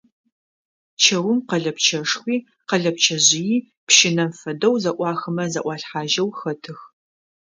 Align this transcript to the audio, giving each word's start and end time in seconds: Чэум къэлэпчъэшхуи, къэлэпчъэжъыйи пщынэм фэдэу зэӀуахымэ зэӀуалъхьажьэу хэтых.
Чэум 1.03 1.39
къэлэпчъэшхуи, 1.49 2.37
къэлэпчъэжъыйи 2.69 3.57
пщынэм 3.87 4.31
фэдэу 4.39 4.75
зэӀуахымэ 4.83 5.45
зэӀуалъхьажьэу 5.53 6.29
хэтых. 6.39 6.79